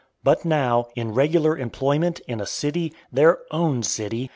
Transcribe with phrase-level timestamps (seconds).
[0.23, 4.29] But now, in regular employment, in a city, their own city!